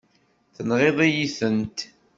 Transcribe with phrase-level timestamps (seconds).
[0.55, 1.79] Tenɣiḍ-iyi-tent.